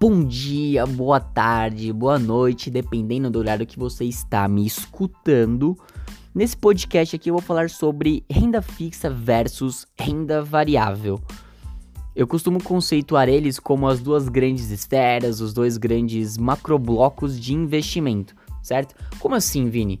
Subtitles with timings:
[0.00, 5.76] Bom dia, boa tarde, boa noite, dependendo do horário que você está me escutando.
[6.32, 11.20] Nesse podcast aqui eu vou falar sobre renda fixa versus renda variável.
[12.14, 18.36] Eu costumo conceituar eles como as duas grandes esferas, os dois grandes macroblocos de investimento,
[18.62, 18.94] certo?
[19.18, 20.00] Como assim, Vini?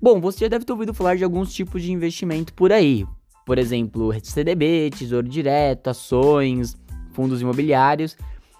[0.00, 3.04] Bom, você já deve ter ouvido falar de alguns tipos de investimento por aí.
[3.44, 6.76] Por exemplo, CDB, Tesouro Direto, ações,
[7.12, 8.16] fundos imobiliários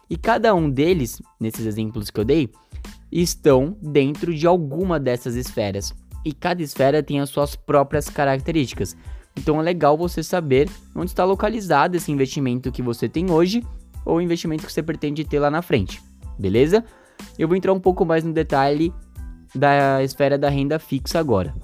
[0.08, 2.50] e cada um deles, nesses exemplos que eu dei,
[3.10, 5.94] estão dentro de alguma dessas esferas.
[6.24, 8.96] E cada esfera tem as suas próprias características.
[9.36, 13.62] Então é legal você saber onde está localizado esse investimento que você tem hoje
[14.04, 16.02] ou o investimento que você pretende ter lá na frente.
[16.38, 16.84] Beleza?
[17.38, 18.92] Eu vou entrar um pouco mais no detalhe
[19.54, 21.54] da esfera da renda fixa agora.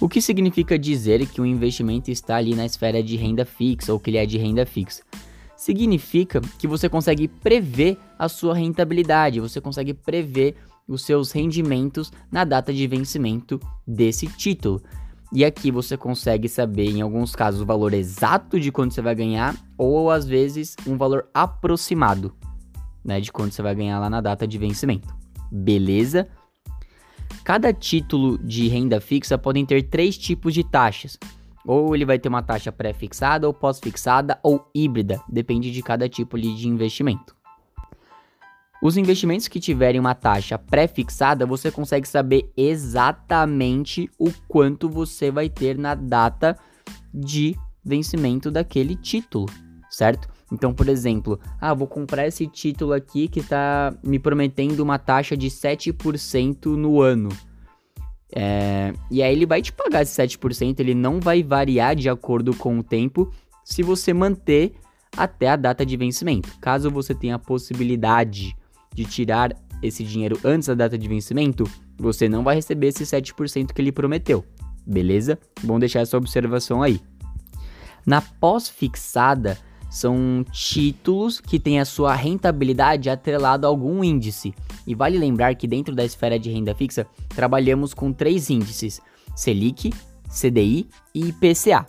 [0.00, 3.98] O que significa dizer que o investimento está ali na esfera de renda fixa ou
[3.98, 5.02] que ele é de renda fixa?
[5.56, 12.44] Significa que você consegue prever a sua rentabilidade, você consegue prever os seus rendimentos na
[12.44, 14.82] data de vencimento desse título.
[15.32, 19.14] E aqui você consegue saber, em alguns casos, o valor exato de quanto você vai
[19.14, 22.32] ganhar, ou às vezes um valor aproximado,
[23.04, 25.14] né, de quanto você vai ganhar lá na data de vencimento.
[25.50, 26.28] Beleza?
[27.42, 31.18] Cada título de renda fixa podem ter três tipos de taxas.
[31.66, 36.38] Ou ele vai ter uma taxa pré-fixada ou pós-fixada ou híbrida, depende de cada tipo
[36.38, 37.34] de investimento.
[38.82, 45.48] Os investimentos que tiverem uma taxa pré-fixada, você consegue saber exatamente o quanto você vai
[45.48, 46.56] ter na data
[47.12, 49.46] de vencimento daquele título,
[49.90, 50.28] certo?
[50.52, 55.36] Então, por exemplo, ah, vou comprar esse título aqui que está me prometendo uma taxa
[55.36, 57.30] de 7% no ano.
[58.34, 62.54] É, e aí ele vai te pagar esse 7%, ele não vai variar de acordo
[62.56, 63.32] com o tempo
[63.64, 64.74] se você manter
[65.16, 66.52] até a data de vencimento.
[66.60, 68.56] Caso você tenha a possibilidade
[68.94, 71.64] de tirar esse dinheiro antes da data de vencimento,
[71.98, 74.44] você não vai receber esse 7% que ele prometeu.
[74.86, 75.38] Beleza?
[75.62, 77.00] Bom deixar essa observação aí.
[78.04, 79.58] Na pós-fixada,
[79.96, 84.54] são títulos que têm a sua rentabilidade atrelada a algum índice.
[84.86, 89.00] E vale lembrar que dentro da esfera de renda fixa, trabalhamos com três índices:
[89.34, 89.90] Selic,
[90.28, 91.86] CDI e IPCA,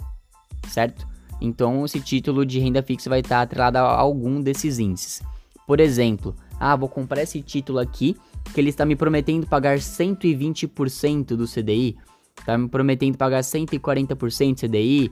[0.70, 1.06] certo?
[1.42, 5.22] Então, esse título de renda fixa vai estar atrelado a algum desses índices.
[5.68, 8.16] Por exemplo, ah, vou comprar esse título aqui,
[8.54, 11.98] que ele está me prometendo pagar 120% do CDI,
[12.40, 15.12] está me prometendo pagar 140% do CDI.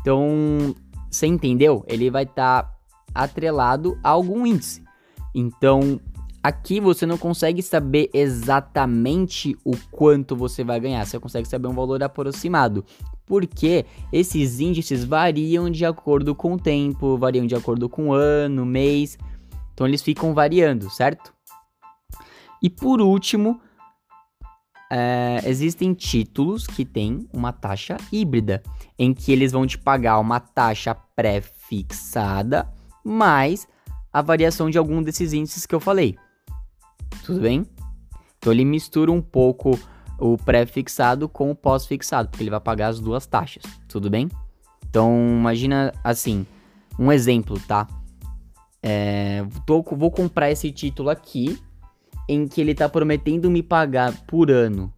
[0.00, 0.72] Então,
[1.10, 1.84] você entendeu?
[1.86, 2.78] Ele vai estar tá
[3.14, 4.82] atrelado a algum índice.
[5.34, 6.00] Então,
[6.42, 11.74] aqui você não consegue saber exatamente o quanto você vai ganhar, você consegue saber um
[11.74, 12.84] valor aproximado.
[13.26, 18.64] Porque esses índices variam de acordo com o tempo, variam de acordo com o ano,
[18.64, 19.18] mês.
[19.74, 21.32] Então eles ficam variando, certo?
[22.62, 23.60] E por último,
[24.90, 28.62] é, existem títulos que têm uma taxa híbrida,
[28.98, 32.68] em que eles vão te pagar uma taxa pré-fixada
[33.04, 33.68] mais
[34.12, 36.16] a variação de algum desses índices que eu falei.
[37.24, 37.66] Tudo bem?
[38.38, 39.78] Então ele mistura um pouco
[40.18, 43.62] o pré-fixado com o pós-fixado, porque ele vai pagar as duas taxas.
[43.86, 44.28] Tudo bem?
[44.88, 46.46] Então imagina assim,
[46.98, 47.86] um exemplo, tá?
[48.82, 51.58] É, tô, vou comprar esse título aqui
[52.28, 54.92] em que ele está prometendo me pagar por ano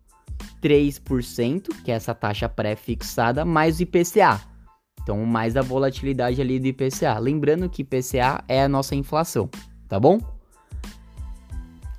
[0.62, 4.40] 3%, que é essa taxa pré-fixada, mais o IPCA.
[5.02, 7.18] Então, mais a volatilidade ali do IPCA.
[7.18, 9.48] Lembrando que IPCA é a nossa inflação,
[9.88, 10.20] tá bom?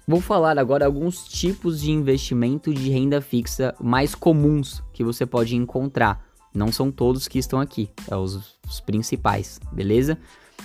[0.08, 5.56] Vou falar agora alguns tipos de investimento de renda fixa mais comuns que você pode
[5.56, 6.26] encontrar.
[6.54, 10.18] Não são todos que estão aqui, é os, os principais, beleza?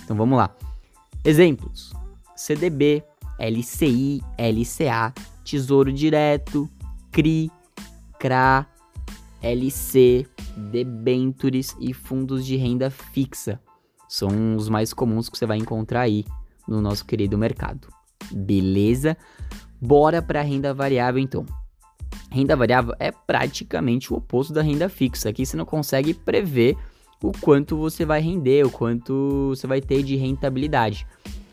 [0.03, 0.53] Então vamos lá.
[1.23, 1.93] Exemplos:
[2.35, 3.03] CDB,
[3.39, 6.69] LCI, LCA, Tesouro Direto,
[7.11, 7.51] CRI,
[8.19, 8.65] CRA,
[9.41, 10.25] LC,
[10.71, 13.59] debentures e fundos de renda fixa.
[14.07, 16.25] São os mais comuns que você vai encontrar aí
[16.67, 17.87] no nosso querido mercado.
[18.31, 19.17] Beleza?
[19.79, 21.45] Bora para a renda variável então.
[22.31, 25.29] Renda variável é praticamente o oposto da renda fixa.
[25.29, 26.75] Aqui você não consegue prever
[27.21, 31.05] o quanto você vai render, o quanto você vai ter de rentabilidade.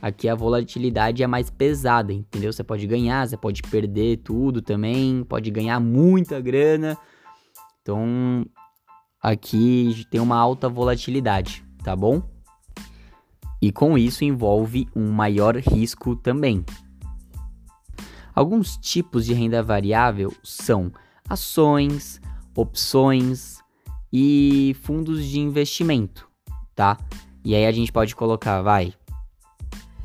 [0.05, 2.53] Aqui a volatilidade é mais pesada, entendeu?
[2.53, 6.95] Você pode ganhar, você pode perder tudo também, pode ganhar muita grana.
[7.81, 8.45] Então,
[9.19, 12.23] aqui tem uma alta volatilidade, tá bom?
[13.63, 16.63] E com isso envolve um maior risco também.
[18.35, 20.93] Alguns tipos de renda variável são
[21.27, 22.21] ações,
[22.55, 23.59] opções
[24.13, 26.29] e fundos de investimento,
[26.75, 26.99] tá?
[27.43, 28.93] E aí a gente pode colocar, vai,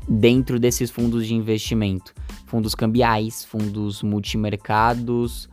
[0.08, 2.14] dentro desses fundos de investimento.
[2.46, 5.48] Fundos cambiais, fundos multimercados,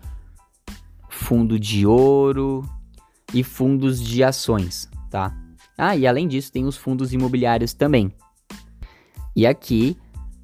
[1.09, 2.67] fundo de ouro
[3.33, 5.35] e fundos de ações, tá?
[5.77, 8.11] Ah, e além disso, tem os fundos imobiliários também.
[9.35, 9.95] E aqui,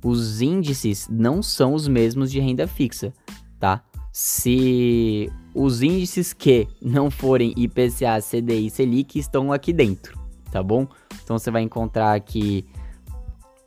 [0.04, 3.14] os índices não são os mesmos de renda fixa,
[3.60, 3.84] tá?
[4.12, 10.20] Se os índices que não forem IPCA, CDI e Selic estão aqui dentro,
[10.52, 10.88] tá bom?
[11.24, 12.66] Então você vai encontrar aqui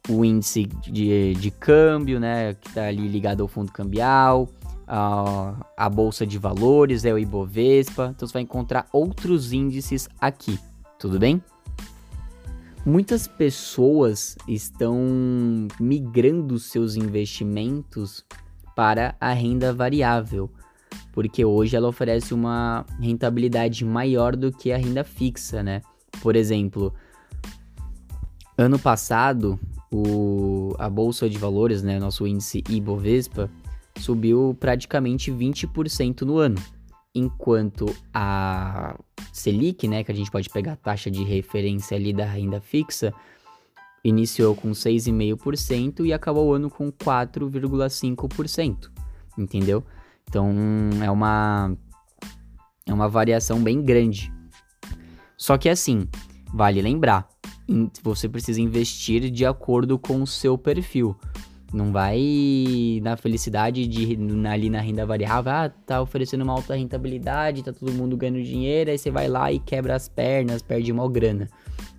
[0.08, 4.48] o índice de, de câmbio, né, que está ali ligado ao fundo cambial,
[4.86, 8.12] a, a bolsa de valores, é o Ibovespa.
[8.14, 10.58] Então você vai encontrar outros índices aqui,
[10.98, 11.42] tudo bem?
[12.84, 14.96] Muitas pessoas estão
[15.80, 18.24] migrando seus investimentos
[18.76, 20.48] para a renda variável,
[21.12, 25.82] porque hoje ela oferece uma rentabilidade maior do que a renda fixa, né?
[26.22, 26.94] Por exemplo,
[28.56, 29.58] ano passado
[29.92, 33.50] o, a bolsa de valores, né, nosso índice Ibovespa,
[33.98, 36.56] subiu praticamente 20% no ano,
[37.14, 38.98] enquanto a
[39.32, 43.12] Selic, né, que a gente pode pegar a taxa de referência ali da renda fixa,
[44.04, 48.90] iniciou com 6,5% e acabou o ano com 4,5%,
[49.36, 49.82] entendeu?
[50.28, 50.52] Então
[51.02, 51.76] é uma
[52.86, 54.32] é uma variação bem grande.
[55.36, 56.08] Só que assim,
[56.52, 57.28] vale lembrar,
[58.02, 61.16] você precisa investir de acordo com o seu perfil.
[61.72, 64.16] Não vai na felicidade de
[64.48, 68.90] ali na renda variável, ah, tá oferecendo uma alta rentabilidade, tá todo mundo ganhando dinheiro,
[68.90, 71.48] aí você vai lá e quebra as pernas, perde uma grana.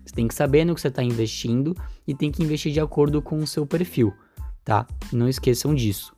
[0.05, 1.75] Você tem que saber no que você está investindo
[2.07, 4.13] e tem que investir de acordo com o seu perfil,
[4.63, 4.87] tá?
[5.11, 6.15] Não esqueçam disso.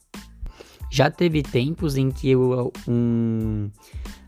[0.92, 3.70] Já teve tempos em que um,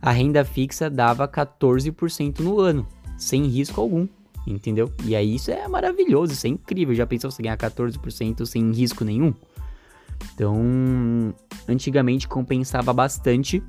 [0.02, 2.88] a renda fixa dava 14% no ano,
[3.18, 4.08] sem risco algum
[4.46, 4.92] entendeu?
[5.04, 6.94] E aí isso é maravilhoso, isso é incrível.
[6.96, 9.34] Já pensou você ganhar 14% sem risco nenhum?
[10.34, 11.34] Então,
[11.68, 13.64] antigamente compensava bastante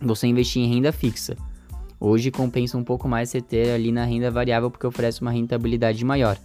[0.00, 1.36] você investir em renda fixa.
[1.98, 6.04] Hoje compensa um pouco mais você ter ali na renda variável porque oferece uma rentabilidade
[6.04, 6.36] maior.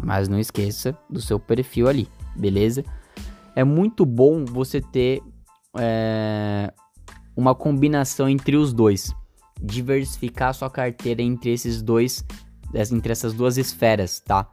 [0.00, 2.84] Mas não esqueça do seu perfil ali, beleza?
[3.54, 5.20] É muito bom você ter
[5.76, 6.72] é,
[7.36, 9.12] uma combinação entre os dois.
[9.60, 12.24] Diversificar sua carteira entre esses dois
[12.74, 14.48] entre essas duas esferas, tá?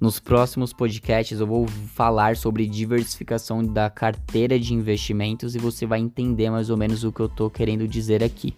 [0.00, 5.98] Nos próximos podcasts eu vou falar sobre diversificação da carteira de investimentos e você vai
[5.98, 8.56] entender mais ou menos o que eu tô querendo dizer aqui.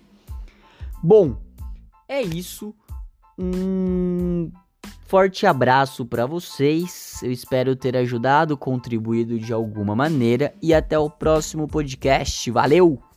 [1.03, 1.37] Bom,
[2.07, 2.75] é isso.
[3.39, 4.53] Um
[5.07, 7.21] forte abraço para vocês.
[7.23, 12.51] Eu espero ter ajudado, contribuído de alguma maneira e até o próximo podcast.
[12.51, 13.10] Valeu!